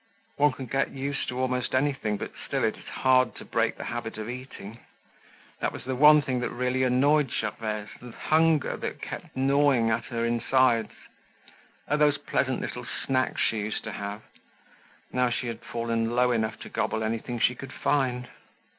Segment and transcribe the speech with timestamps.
[0.37, 3.83] One could get used to almost anything, but still, it is hard to break the
[3.83, 4.79] habit of eating.
[5.59, 10.05] That was the one thing that really annoyed Gervaise, the hunger that kept gnawing at
[10.05, 10.89] her insides.
[11.87, 14.23] Oh, those pleasant little snacks she used to have.
[15.13, 18.27] Now she had fallen low enough to gobble anything she could find.